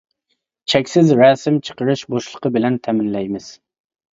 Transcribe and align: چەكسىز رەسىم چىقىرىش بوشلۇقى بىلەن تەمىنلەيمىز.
چەكسىز 0.73 1.11
رەسىم 1.19 1.59
چىقىرىش 1.67 2.03
بوشلۇقى 2.15 2.53
بىلەن 2.57 2.81
تەمىنلەيمىز. 2.89 3.53